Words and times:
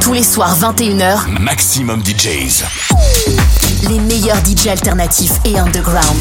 Tous 0.00 0.12
les 0.12 0.22
soirs 0.22 0.56
21h, 0.58 1.40
Maximum 1.40 2.02
DJs. 2.02 2.64
Les 3.88 3.98
meilleurs 4.00 4.38
DJs 4.44 4.68
alternatifs 4.70 5.32
et 5.44 5.58
underground. 5.58 6.16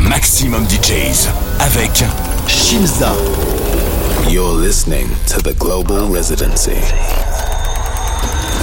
Maximum 0.00 0.66
DJs 0.68 1.28
avec 1.60 2.04
Shimza. 2.46 3.12
You're 4.28 4.54
listening 4.54 5.08
to 5.26 5.40
the 5.42 5.54
Global 5.58 6.08
Residency. 6.08 6.76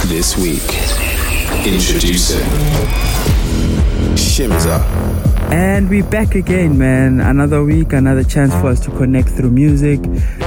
This 0.08 0.36
week, 0.36 0.62
introducing 1.64 2.46
Shimza. 4.14 4.80
And 5.50 5.88
we're 5.88 6.04
back 6.04 6.34
again, 6.34 6.76
man. 6.76 7.20
Another 7.20 7.64
week, 7.64 7.92
another 7.92 8.22
chance 8.22 8.52
for 8.54 8.66
us 8.66 8.80
to 8.80 8.90
connect 8.90 9.30
through 9.30 9.50
music. 9.50 10.00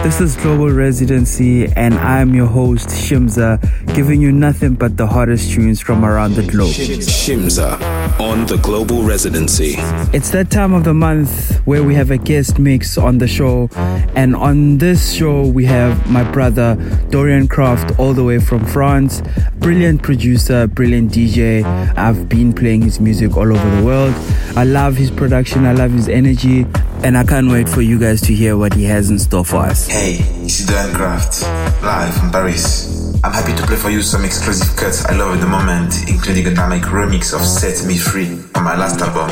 This 0.04 0.22
is 0.22 0.36
Global 0.36 0.70
Residency, 0.70 1.68
and 1.68 1.96
I'm 1.96 2.36
your 2.36 2.46
host, 2.48 2.90
Shimza, 2.90 3.60
giving 3.95 4.22
you 4.22 4.32
nothing 4.32 4.76
but 4.76 4.98
the 4.98 5.08
hottest 5.08 5.52
tunes 5.52 5.82
from 5.82 6.06
around 6.06 6.36
the 6.36 6.44
globe. 6.44 6.72
Shimza 6.72 8.01
on 8.20 8.46
the 8.46 8.58
Global 8.58 9.04
Residency. 9.04 9.76
It's 10.14 10.32
that 10.32 10.50
time 10.50 10.74
of 10.74 10.84
the 10.84 10.94
month 10.94 11.60
where 11.66 11.84
we 11.84 11.96
have 11.96 12.12
a 12.12 12.18
guest 12.18 12.60
mix 12.60 12.98
on 12.98 13.18
the 13.18 13.28
show, 13.28 13.70
and 14.16 14.36
on 14.36 14.78
this 14.78 15.14
show, 15.14 15.46
we 15.48 15.66
have 15.66 16.10
my 16.10 16.30
brother, 16.32 16.76
Dorian 17.10 17.48
Croft, 17.48 17.98
all 18.00 18.14
the 18.14 18.24
way 18.24 18.40
from 18.40 18.66
France. 18.66 19.22
Brilliant 19.60 20.04
producer, 20.04 20.68
brilliant 20.68 21.12
DJ. 21.12 21.64
I've 21.98 22.28
been 22.30 22.54
playing 22.54 22.82
his 22.82 23.00
music 23.00 23.38
all 23.38 23.52
over 23.52 23.76
the 23.78 23.84
world. 23.84 24.14
I 24.56 24.64
love 24.64 24.96
his 24.96 25.12
production, 25.12 25.66
I 25.66 25.73
love 25.73 25.92
his 25.92 26.08
energy, 26.08 26.66
and 27.04 27.18
I 27.18 27.23
can't 27.23 27.50
wait 27.50 27.70
for 27.70 27.82
you 27.82 28.00
guys 28.00 28.22
to 28.22 28.34
hear 28.34 28.58
what 28.58 28.73
he 28.73 28.84
has 28.86 29.09
in 29.09 29.20
store 29.20 29.46
for 29.46 29.58
us. 29.58 29.88
Hey, 29.88 30.18
it's 30.44 30.66
Dorian 30.66 30.96
Croft, 30.96 31.42
live 31.84 32.14
from 32.16 32.32
Paris. 32.32 33.01
I'm 33.23 33.34
happy 33.34 33.55
to 33.55 33.67
play 33.67 33.75
for 33.75 33.91
you 33.91 34.02
some 34.02 34.25
exclusive 34.25 34.75
cuts 34.75 35.05
I 35.05 35.16
love 35.16 35.35
at 35.35 35.41
the 35.41 35.48
moment, 35.48 36.09
including 36.09 36.47
a 36.47 36.55
dynamic 36.55 36.81
remix 36.83 37.36
of 37.36 37.45
Set 37.45 37.86
Me 37.88 37.95
Free 37.95 38.39
on 38.55 38.63
my 38.63 38.75
last 38.75 39.00
album. 39.00 39.30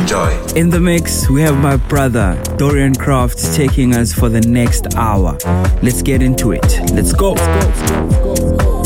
Enjoy. 0.00 0.30
In 0.54 0.70
the 0.70 0.78
mix, 0.78 1.28
we 1.28 1.42
have 1.42 1.56
my 1.56 1.76
brother, 1.76 2.40
Dorian 2.56 2.94
Croft, 2.94 3.52
taking 3.54 3.96
us 3.96 4.12
for 4.12 4.28
the 4.28 4.40
next 4.42 4.94
hour. 4.94 5.36
Let's 5.82 6.02
get 6.02 6.22
into 6.22 6.52
it. 6.52 6.80
Let's 6.92 7.12
go. 7.12 7.32
Let's 7.32 7.82
go, 7.90 8.32
let's 8.32 8.62
go. 8.62 8.81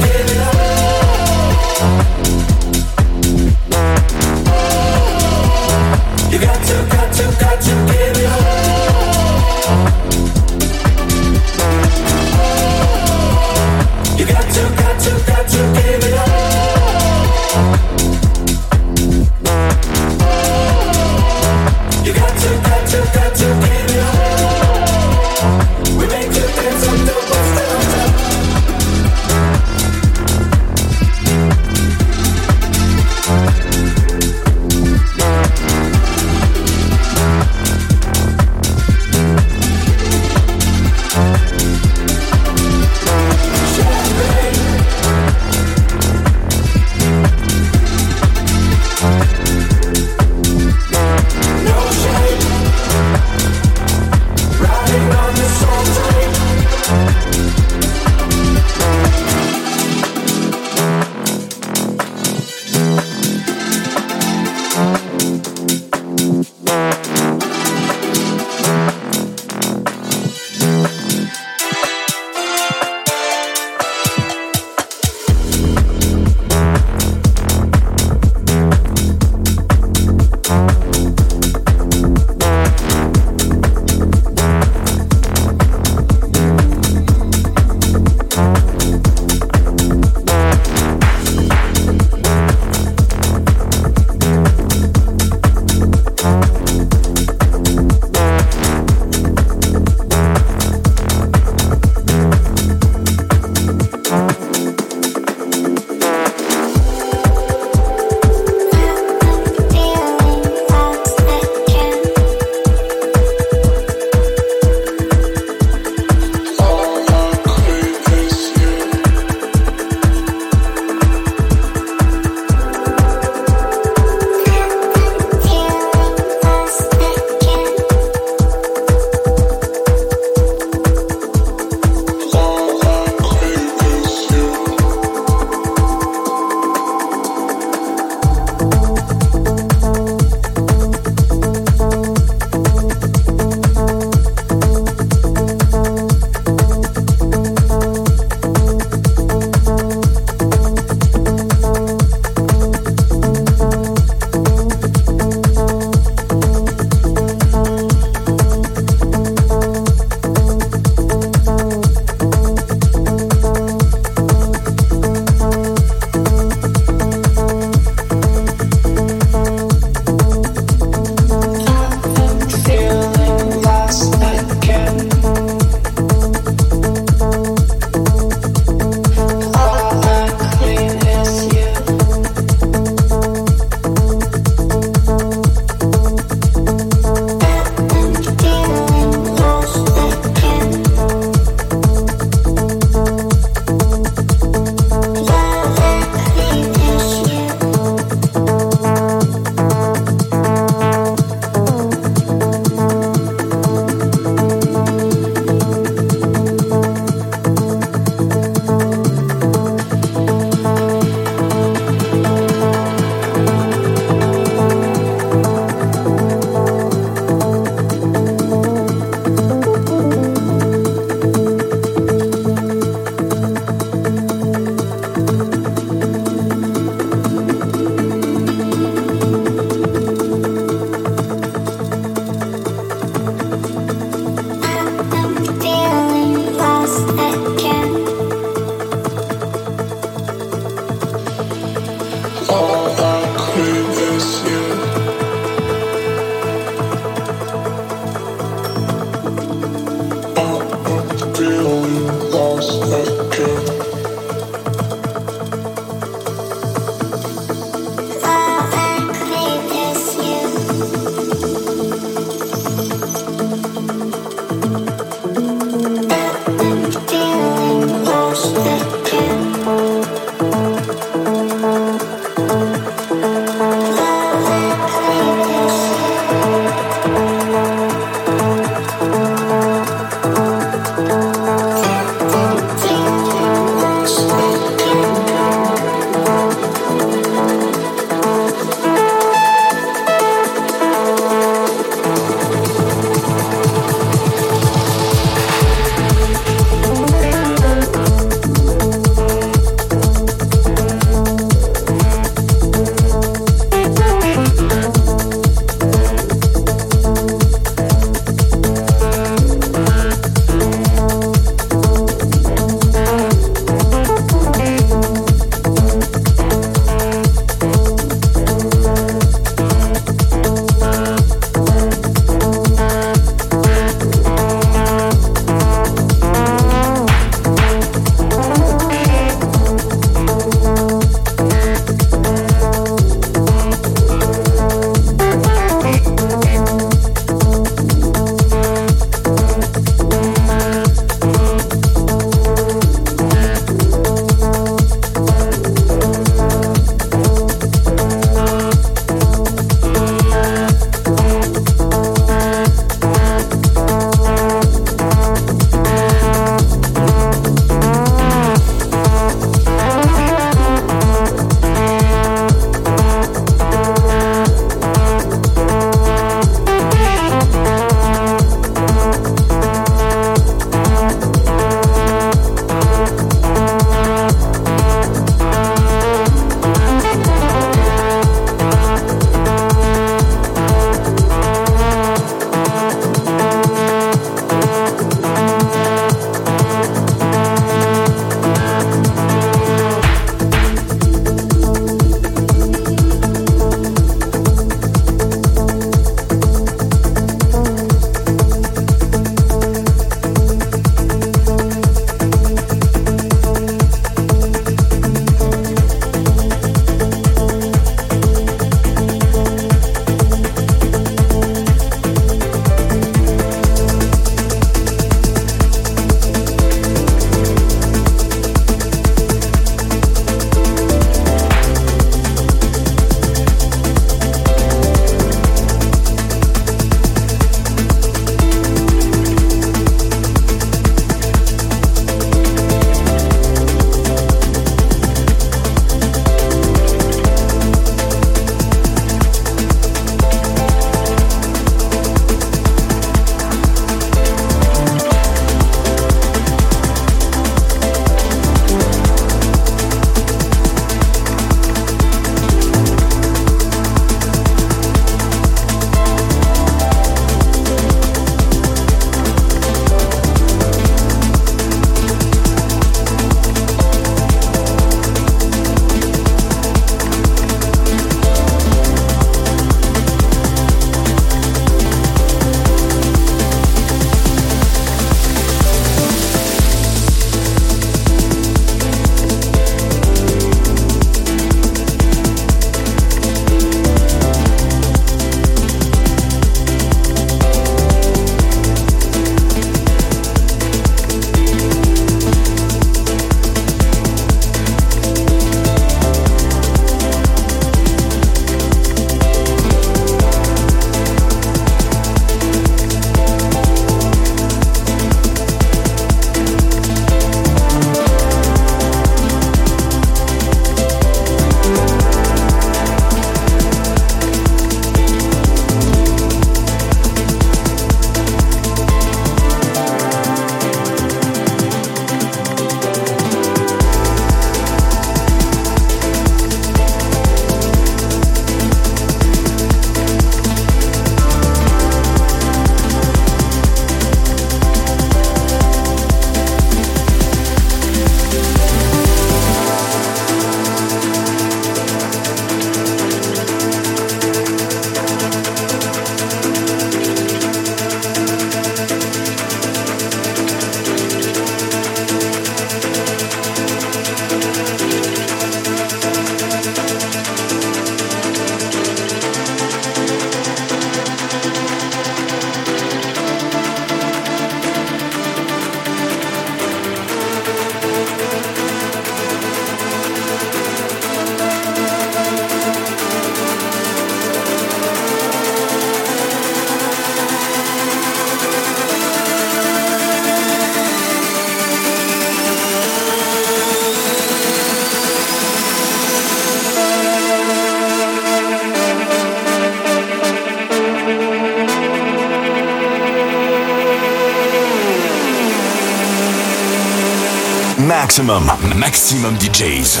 Maximum, 598.16 598.50
maximum 598.76 599.36
DJs. 599.38 600.00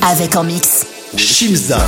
Avec 0.00 0.34
en 0.34 0.44
mix. 0.44 0.86
Shimza. 1.14 1.78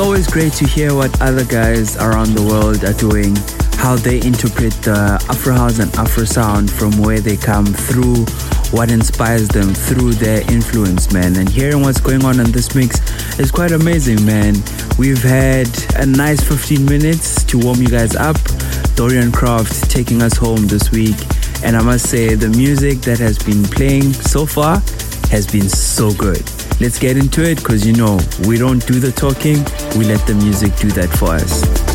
Always 0.00 0.26
great 0.26 0.52
to 0.54 0.66
hear 0.66 0.94
what 0.94 1.20
other 1.20 1.44
guys 1.44 1.96
around 1.98 2.32
the 2.34 2.42
world 2.42 2.82
are 2.84 2.94
doing, 2.94 3.36
how 3.76 3.96
they 3.96 4.16
interpret 4.26 4.72
the 4.80 5.18
Afro 5.28 5.52
House 5.52 5.78
and 5.78 5.94
Afro 5.96 6.24
sound 6.24 6.70
from 6.70 6.92
where 6.98 7.20
they 7.20 7.36
come 7.36 7.66
through, 7.66 8.24
what 8.72 8.90
inspires 8.90 9.48
them 9.48 9.74
through 9.74 10.14
their 10.14 10.40
influence, 10.50 11.12
man. 11.12 11.36
And 11.36 11.48
hearing 11.48 11.82
what's 11.82 12.00
going 12.00 12.24
on 12.24 12.40
in 12.40 12.50
this 12.50 12.74
mix 12.74 12.98
is 13.38 13.50
quite 13.50 13.72
amazing, 13.72 14.24
man. 14.24 14.54
We've 14.98 15.22
had 15.22 15.68
a 15.96 16.06
nice 16.06 16.40
15 16.40 16.84
minutes 16.84 17.44
to 17.44 17.58
warm 17.58 17.82
you 17.82 17.88
guys 17.88 18.16
up. 18.16 18.36
Dorian 18.94 19.30
Croft 19.30 19.90
taking 19.90 20.22
us 20.22 20.36
home 20.36 20.66
this 20.66 20.90
week. 20.90 21.16
And 21.62 21.76
I 21.76 21.82
must 21.82 22.08
say, 22.08 22.34
the 22.34 22.48
music 22.48 23.00
that 23.02 23.18
has 23.18 23.38
been 23.38 23.64
playing 23.64 24.14
so 24.14 24.46
far 24.46 24.80
has 25.30 25.46
been 25.46 25.68
so 25.68 26.12
good. 26.14 26.42
Let's 26.80 26.98
get 26.98 27.18
into 27.18 27.42
it 27.42 27.58
because 27.58 27.86
you 27.86 27.92
know, 27.92 28.18
we 28.48 28.56
don't 28.56 28.84
do 28.86 28.98
the 29.00 29.12
talking, 29.12 29.58
we 29.98 30.06
let 30.06 30.26
the 30.26 30.34
music 30.34 30.74
do 30.76 30.88
that 30.92 31.10
for 31.10 31.32
us. 31.32 31.89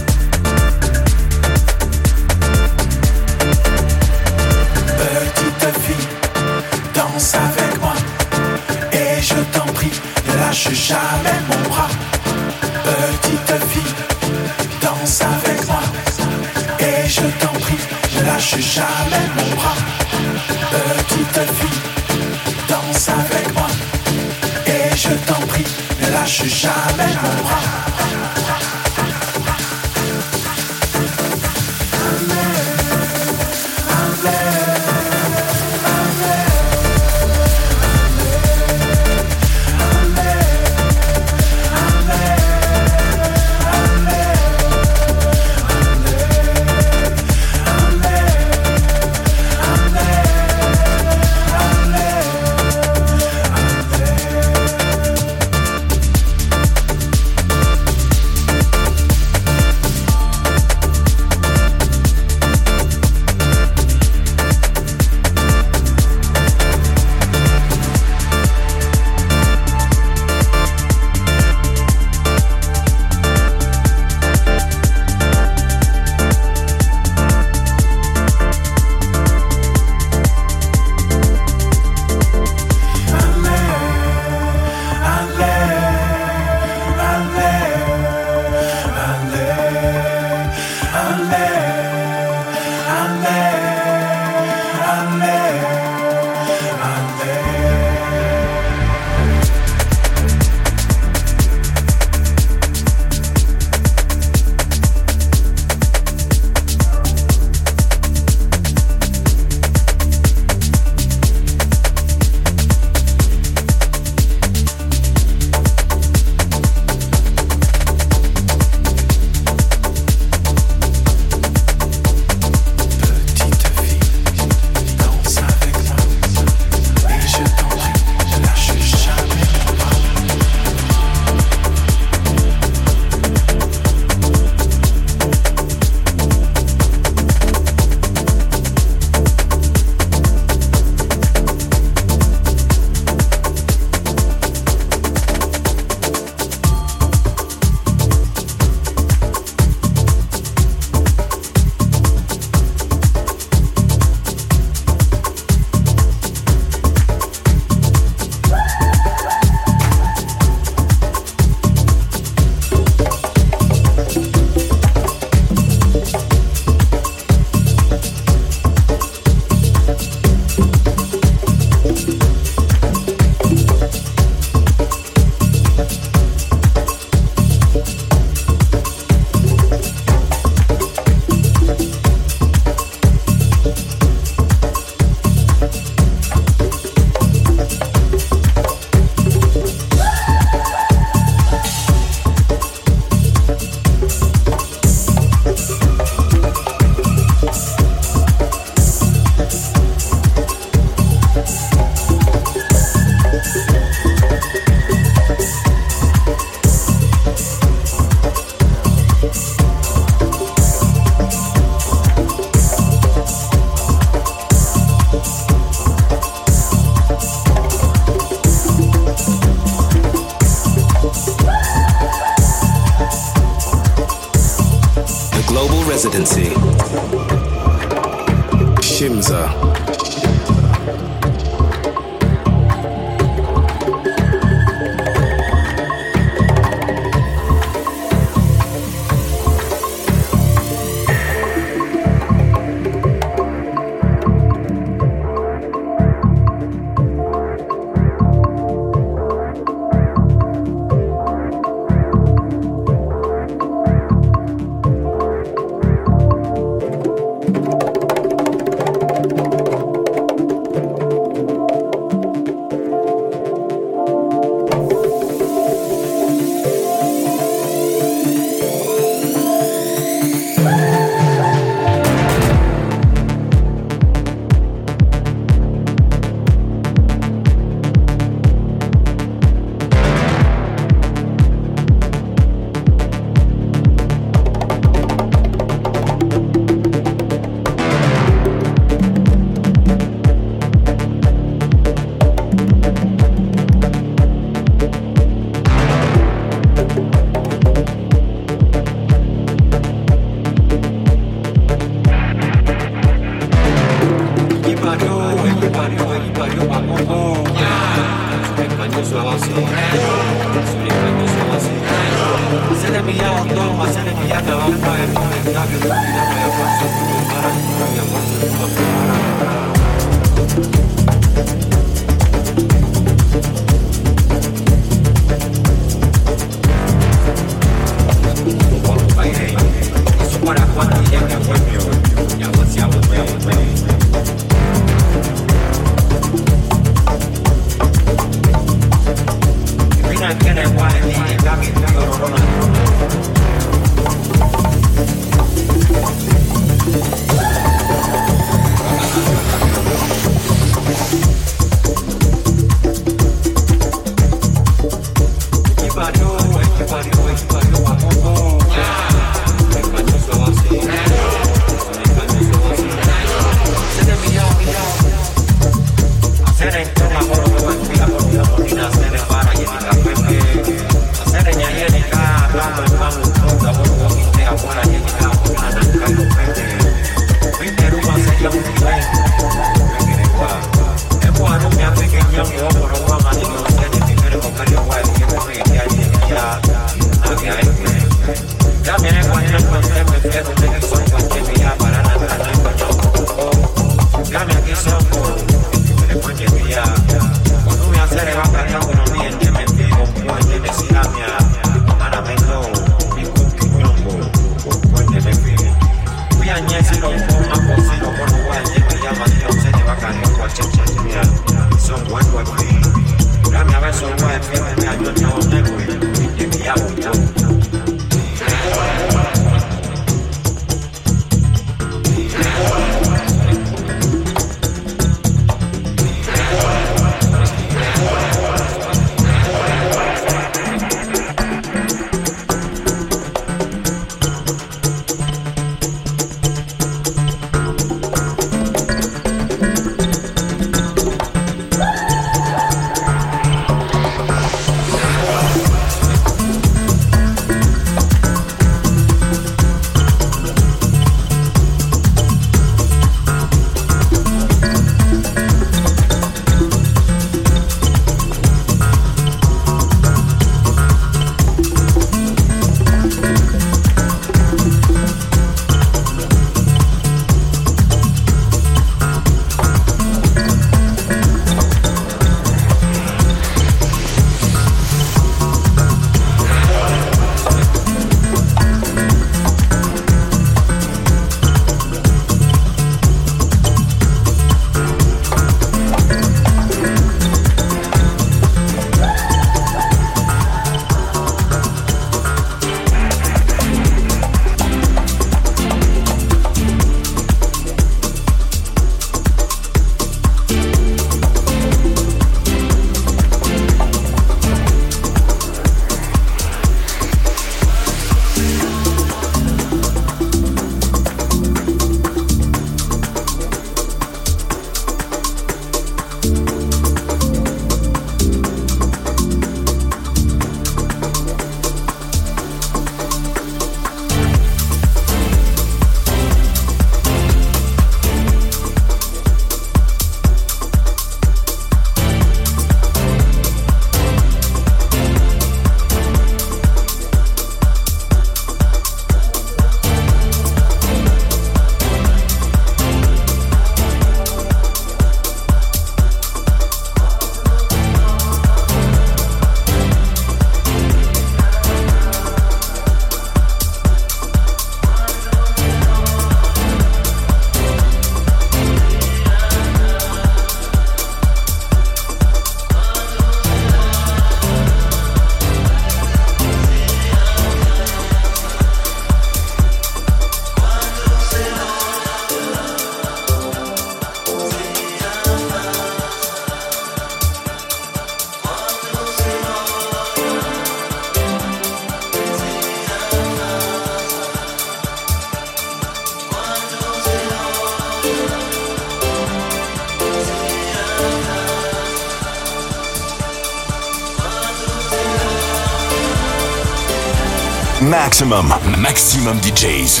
Maximum, 598.14 598.46
maximum 598.78 599.40
DJs. 599.40 600.00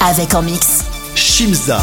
Avec 0.00 0.34
en 0.34 0.42
mix. 0.42 0.82
Shimza. 1.14 1.78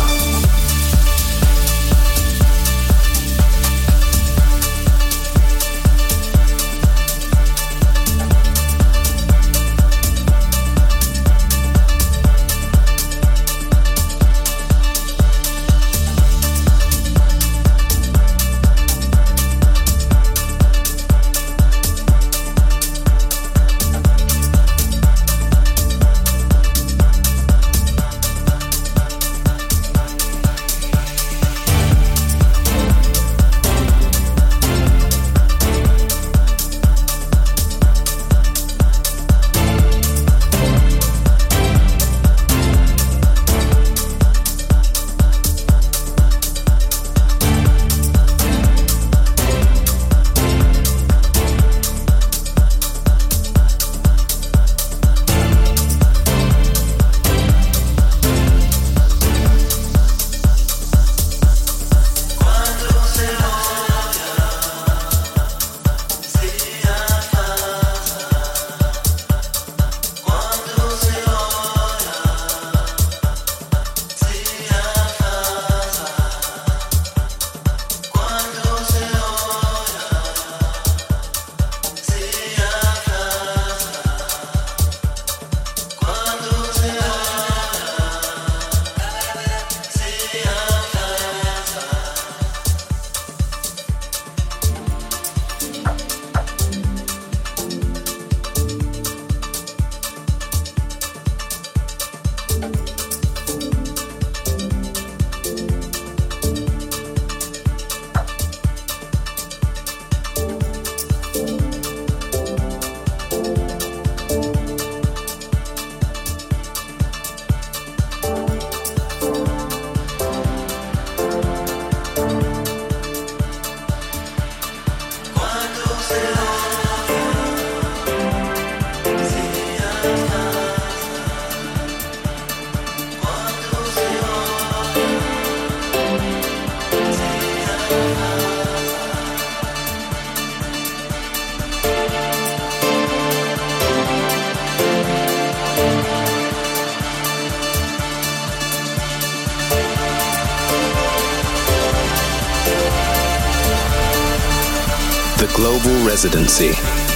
Global 155.85 156.07
Residency 156.07 156.69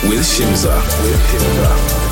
with 0.08 0.22
Shimza. 0.22 0.76
With 1.04 1.20
Shimza. 1.32 2.09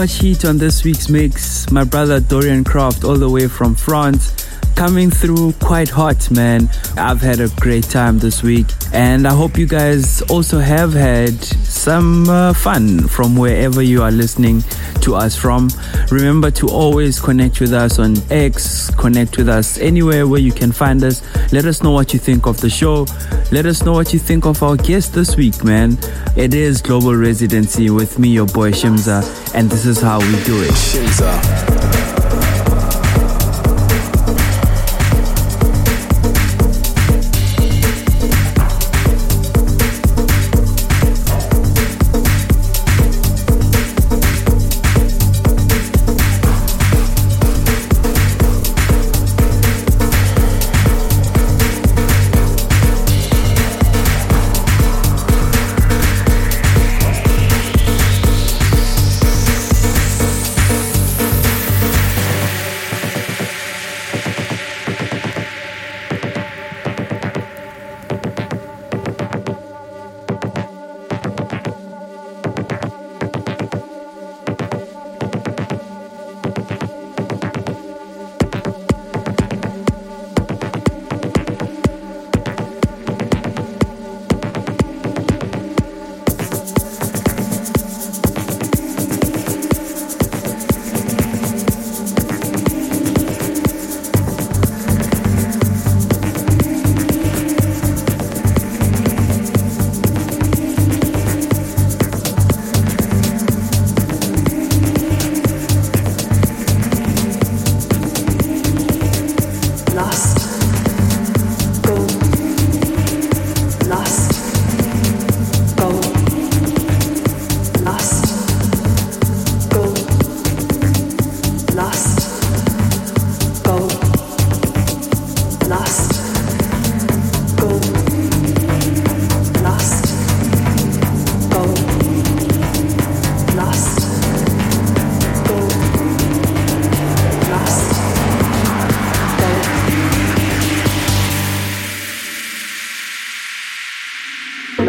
Much 0.00 0.14
heat 0.14 0.46
on 0.46 0.56
this 0.56 0.82
week's 0.82 1.10
mix. 1.10 1.70
My 1.70 1.84
brother 1.84 2.20
Dorian 2.20 2.64
Craft, 2.64 3.04
all 3.04 3.16
the 3.16 3.28
way 3.28 3.48
from 3.48 3.74
France, 3.74 4.48
coming 4.74 5.10
through 5.10 5.52
quite 5.60 5.90
hot, 5.90 6.30
man. 6.30 6.70
I've 6.96 7.20
had 7.20 7.38
a 7.38 7.50
great 7.60 7.84
time 7.84 8.18
this 8.18 8.42
week, 8.42 8.66
and 8.94 9.28
I 9.28 9.34
hope 9.34 9.58
you 9.58 9.66
guys 9.66 10.22
also 10.22 10.58
have 10.58 10.94
had 10.94 11.34
some 11.44 12.30
uh, 12.30 12.54
fun 12.54 13.08
from 13.08 13.36
wherever 13.36 13.82
you 13.82 14.02
are 14.02 14.10
listening 14.10 14.62
to 15.02 15.16
us 15.16 15.36
from. 15.36 15.68
Remember 16.10 16.50
to 16.52 16.68
always 16.68 17.20
connect 17.20 17.60
with 17.60 17.74
us 17.74 17.98
on 17.98 18.16
X, 18.30 18.88
connect 18.94 19.36
with 19.36 19.50
us 19.50 19.76
anywhere 19.76 20.26
where 20.26 20.40
you 20.40 20.52
can 20.52 20.72
find 20.72 21.04
us. 21.04 21.20
Let 21.52 21.66
us 21.66 21.82
know 21.82 21.90
what 21.90 22.14
you 22.14 22.18
think 22.18 22.46
of 22.46 22.58
the 22.62 22.70
show. 22.70 23.06
Let 23.52 23.66
us 23.66 23.82
know 23.84 23.92
what 23.92 24.14
you 24.14 24.18
think 24.18 24.46
of 24.46 24.62
our 24.62 24.76
guest 24.76 25.12
this 25.12 25.36
week, 25.36 25.62
man. 25.62 25.98
It 26.36 26.54
is 26.54 26.80
Global 26.80 27.14
Residency 27.14 27.90
with 27.90 28.18
me, 28.18 28.30
your 28.30 28.46
boy 28.46 28.70
Shimza, 28.70 29.20
and 29.54 29.70
this 29.70 29.86
is 29.86 30.00
how 30.00 30.18
we 30.18 30.42
do 30.44 30.62
it. 30.62 32.19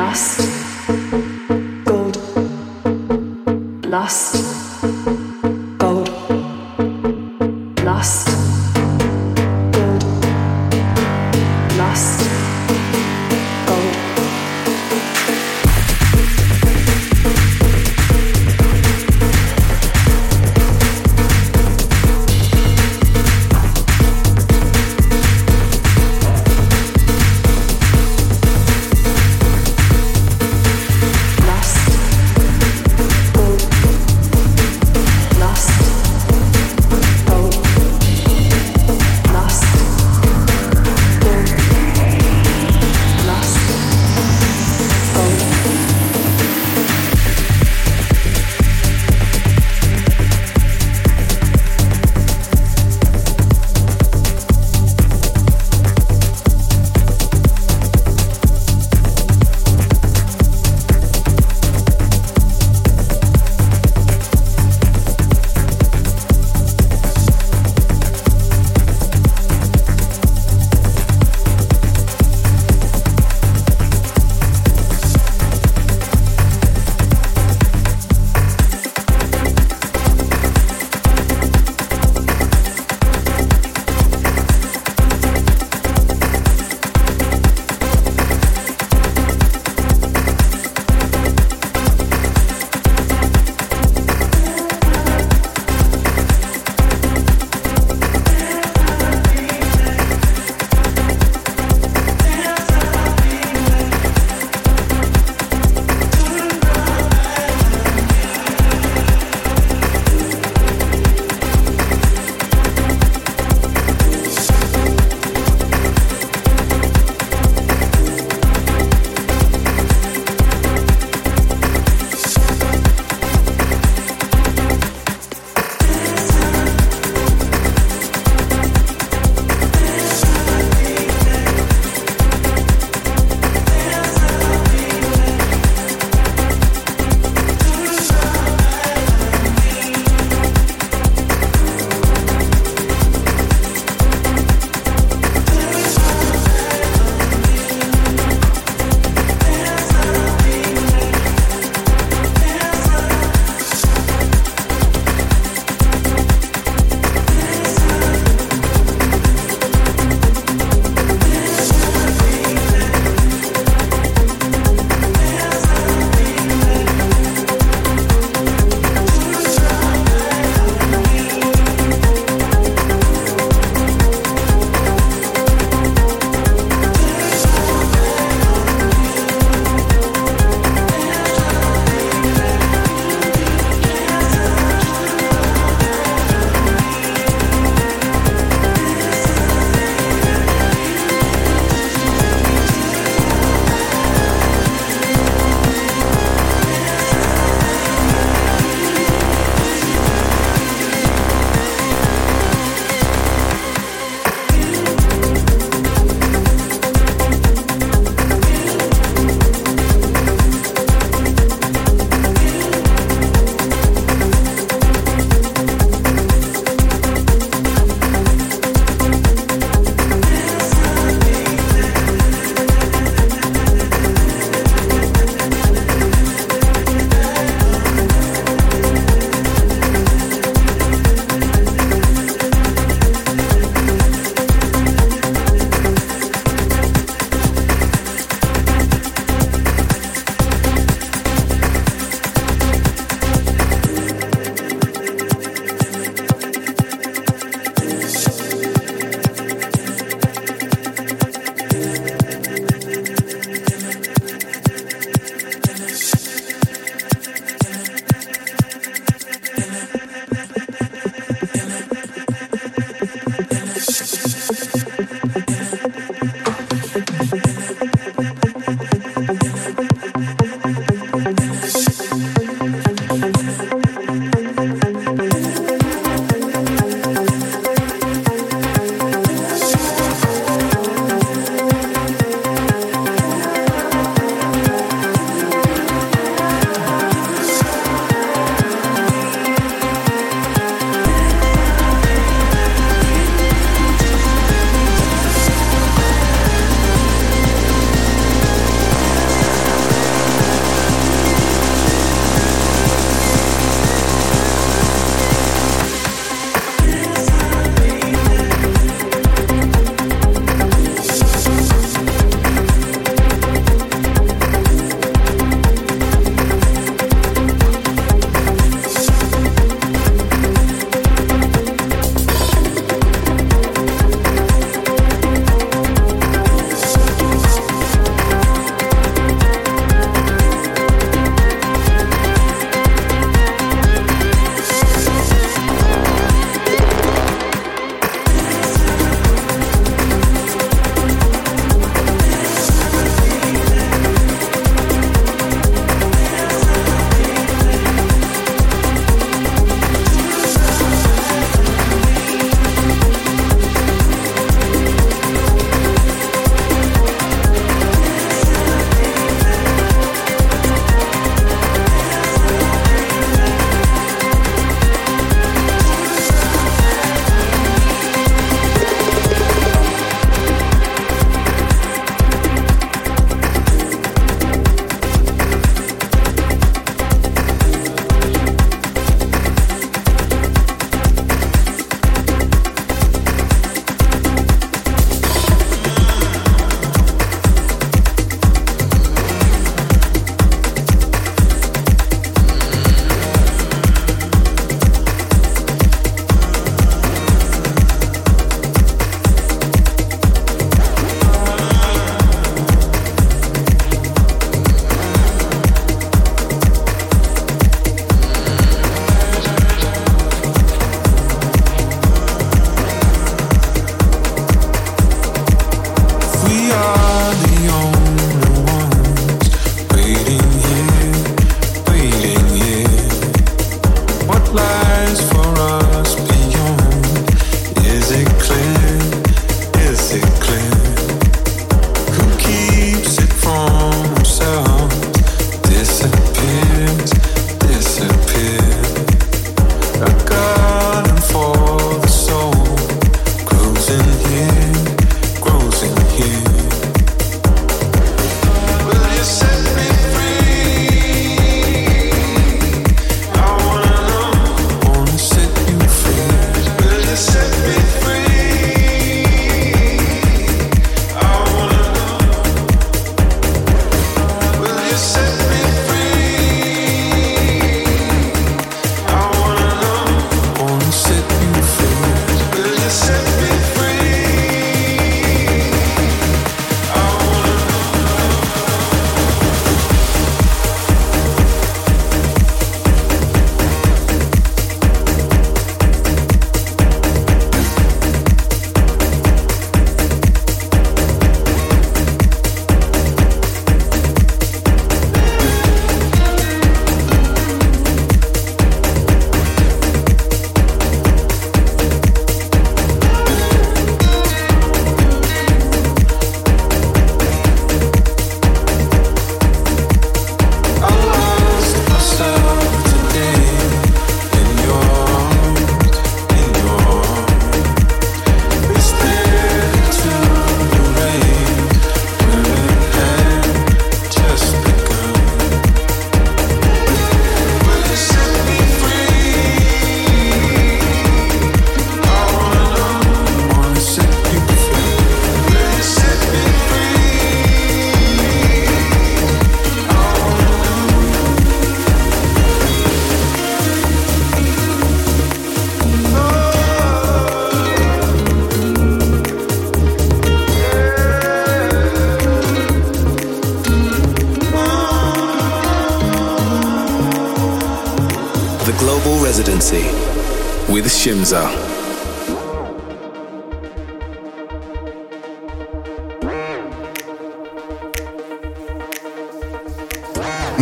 lost. 0.02 0.51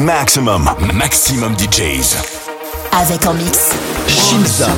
Maximum, 0.05 0.63
maximum 0.93 1.55
DJs. 1.57 2.15
Avec 2.93 3.25
en 3.25 3.33
mix, 3.33 3.71
Shimza. 4.07 4.69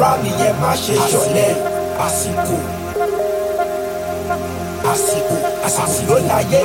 ara 0.00 0.16
nìyẹn 0.22 0.54
má 0.62 0.72
ṣe 0.84 0.94
ṣọ̀lẹ. 1.12 1.46
Àsìkò. 2.06 2.56
Àsìkò. 4.92 5.36
Àsìkò 5.66 6.06
ló 6.08 6.16
láyé. 6.30 6.60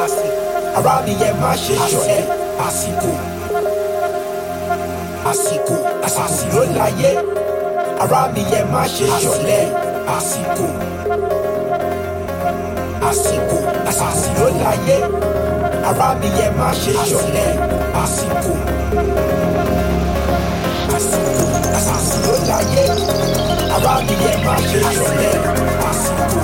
Ara 0.77 0.93
nìyẹn 1.05 1.33
má 1.41 1.51
ṣe 1.63 1.75
ṣọ̀lẹ. 1.91 2.17
Àsìkò. 2.67 3.11
Àsìkò. 5.31 5.75
Àsìkò 6.05 6.59
ló 6.59 6.63
láyé. 6.77 7.11
Ara 8.03 8.21
nìyẹn 8.35 8.65
má 8.73 8.83
ṣe 8.95 9.05
ṣọ̀lẹ. 9.23 9.59
Àsìkò. 10.17 10.67
Àsìkò. 13.09 13.57
Àsìkò 14.09 14.45
láyé. 14.63 14.97
Ara 15.89 16.07
nìyẹn 16.21 16.51
má 16.59 16.69
ṣe 16.81 16.91
ṣọ̀lẹ. 17.09 17.45
Àsìkò 18.03 18.53
àsìkò 22.03 22.33
láyé 22.49 22.85
arábìyẹ 23.75 24.31
máa 24.45 24.59
ṣe 24.69 24.79
ṣọlẹ̀ 24.97 25.35
àsìkò 25.89 26.41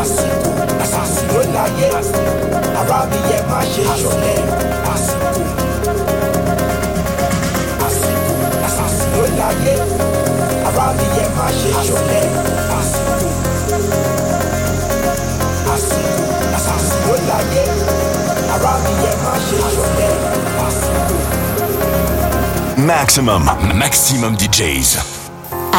àsìkò 0.00 0.50
àsìkò 1.02 1.40
láyé 1.54 1.88
arábìyẹ 2.80 3.38
máa 3.50 3.64
ṣe 3.72 3.82
ṣọlẹ̀ 4.02 4.38
àsìkò 4.92 5.30
àsìkò 7.86 8.34
àsìkò 8.86 9.22
láyé 9.38 9.74
arábìyẹ 10.68 11.24
máa 11.36 11.50
ṣe 11.60 11.70
ṣọlẹ̀ 11.88 12.24
àsìkò 12.78 13.16
àsìkò 15.74 16.24
àsìkò 16.76 17.14
láyé 17.28 17.64
arábìyẹ 18.54 19.12
máa 19.24 19.38
ṣe 19.46 19.58
ṣọlẹ̀ 19.76 20.12
àsìkò. 20.66 21.29
Maximum, 22.86 23.44
maximum 23.74 24.36
DJs. 24.38 24.96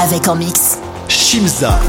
Avec 0.03 0.27
en 0.27 0.35
mix. 0.35 0.77
Shimza. 1.07 1.79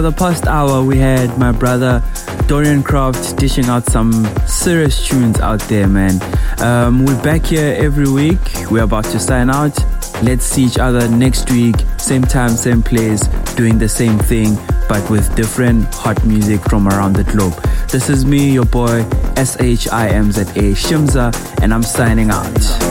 For 0.00 0.10
the 0.10 0.16
past 0.16 0.46
hour, 0.46 0.82
we 0.82 0.96
had 0.96 1.36
my 1.36 1.52
brother 1.52 2.02
Dorian 2.46 2.82
Craft 2.82 3.36
dishing 3.36 3.66
out 3.66 3.84
some 3.84 4.12
serious 4.46 5.06
tunes 5.06 5.38
out 5.40 5.60
there, 5.68 5.86
man. 5.86 6.18
Um, 6.62 7.04
we're 7.04 7.22
back 7.22 7.44
here 7.44 7.76
every 7.78 8.10
week. 8.10 8.40
We're 8.70 8.84
about 8.84 9.04
to 9.12 9.20
sign 9.20 9.50
out. 9.50 9.78
Let's 10.22 10.46
see 10.46 10.64
each 10.64 10.78
other 10.78 11.06
next 11.06 11.50
week, 11.50 11.76
same 11.98 12.22
time, 12.22 12.52
same 12.52 12.82
place, 12.82 13.26
doing 13.56 13.76
the 13.76 13.90
same 13.90 14.18
thing, 14.18 14.56
but 14.88 15.04
with 15.10 15.36
different 15.36 15.92
hot 15.92 16.24
music 16.24 16.62
from 16.62 16.88
around 16.88 17.12
the 17.12 17.24
globe. 17.24 17.52
This 17.90 18.08
is 18.08 18.24
me, 18.24 18.52
your 18.52 18.64
boy, 18.64 19.04
S 19.36 19.60
H 19.60 19.86
I 19.92 20.08
M 20.08 20.32
Z 20.32 20.40
A 20.40 20.72
Shimza, 20.72 21.30
and 21.60 21.74
I'm 21.74 21.82
signing 21.82 22.30
out. 22.30 22.89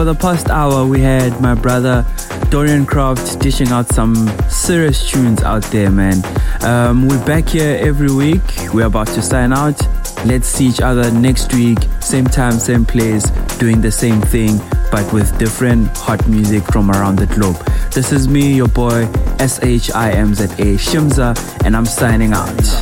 The 0.00 0.14
past 0.14 0.48
hour, 0.48 0.86
we 0.86 1.00
had 1.02 1.40
my 1.40 1.54
brother 1.54 2.04
Dorian 2.48 2.84
Craft 2.84 3.38
dishing 3.38 3.68
out 3.68 3.86
some 3.92 4.16
serious 4.48 5.08
tunes 5.08 5.42
out 5.42 5.62
there, 5.64 5.90
man. 5.90 6.20
Um, 6.62 7.06
we're 7.06 7.24
back 7.24 7.48
here 7.48 7.78
every 7.80 8.10
week. 8.12 8.42
We're 8.74 8.86
about 8.86 9.06
to 9.08 9.22
sign 9.22 9.52
out. 9.52 9.80
Let's 10.26 10.48
see 10.48 10.66
each 10.66 10.80
other 10.80 11.12
next 11.12 11.54
week, 11.54 11.78
same 12.00 12.24
time, 12.24 12.54
same 12.54 12.84
place, 12.84 13.30
doing 13.58 13.80
the 13.80 13.92
same 13.92 14.20
thing, 14.20 14.58
but 14.90 15.10
with 15.12 15.38
different 15.38 15.96
hot 15.96 16.26
music 16.26 16.64
from 16.72 16.90
around 16.90 17.16
the 17.16 17.26
globe. 17.26 17.56
This 17.92 18.10
is 18.10 18.26
me, 18.26 18.54
your 18.54 18.68
boy, 18.68 19.06
S 19.38 19.62
H 19.62 19.92
I 19.92 20.10
M 20.12 20.34
Z 20.34 20.44
A 20.44 20.76
Shimza, 20.76 21.36
and 21.64 21.76
I'm 21.76 21.86
signing 21.86 22.32
out. 22.32 22.79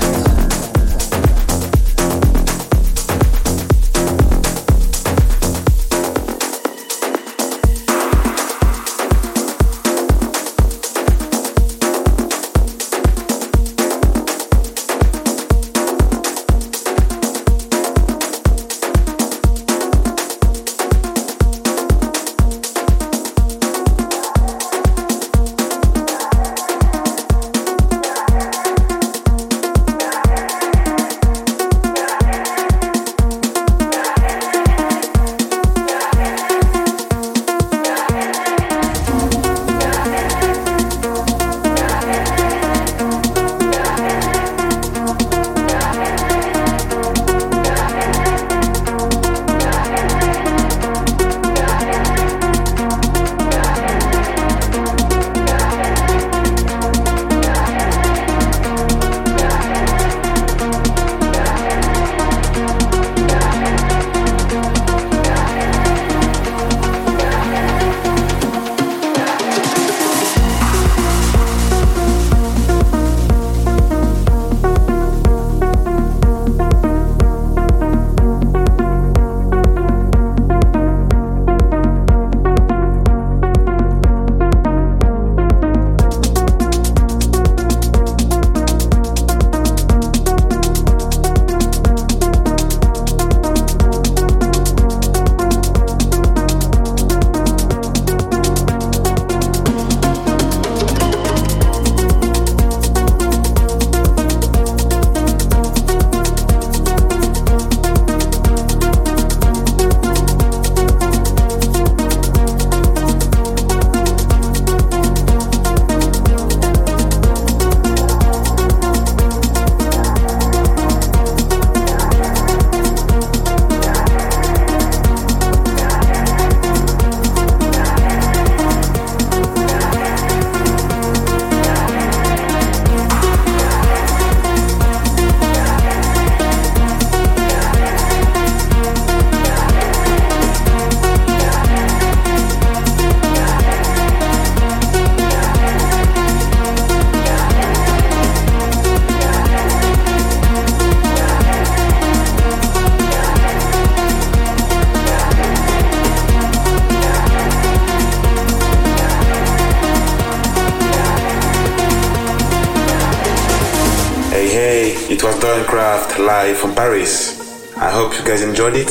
Paris. 166.88 167.76
I 167.76 167.90
hope 167.90 168.18
you 168.18 168.24
guys 168.24 168.40
enjoyed 168.40 168.72
it, 168.74 168.88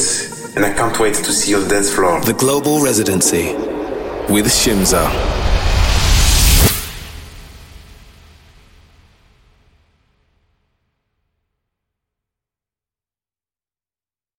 and 0.55 0.63
I 0.63 0.71
can't 0.71 0.99
wait 0.99 1.15
to 1.15 1.31
see 1.31 1.49
you 1.49 1.57
on 1.57 1.67
dance 1.67 1.91
floor. 1.91 2.21
The 2.21 2.33
Global 2.33 2.79
Residency 2.79 3.55
with 4.31 4.45
Shimza. 4.45 5.46